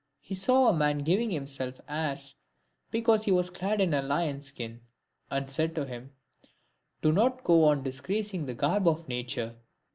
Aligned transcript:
He 0.19 0.33
saw 0.33 0.67
a 0.67 0.73
man 0.73 1.03
giving 1.03 1.29
himself 1.29 1.79
airs 1.87 2.33
because 2.89 3.23
he 3.25 3.31
was 3.31 3.51
clad 3.51 3.79
in 3.79 3.93
a 3.93 4.01
lion's 4.01 4.47
skin, 4.47 4.81
and 5.29 5.47
said 5.47 5.75
to 5.75 5.85
him," 5.85 6.11
Do 7.03 7.11
not 7.11 7.43
go 7.43 7.65
on 7.65 7.83
disgracing 7.83 8.47
the 8.47 8.55
garb 8.55 8.87
of 8.87 9.07
nature." 9.07 9.57